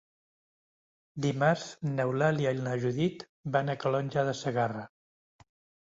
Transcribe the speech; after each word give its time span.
Dimarts 1.25 1.67
n'Eulàlia 1.91 2.55
i 2.59 2.65
na 2.71 2.75
Judit 2.87 3.29
van 3.59 3.71
a 3.71 3.79
Calonge 3.87 4.29
de 4.33 4.39
Segarra. 4.45 4.93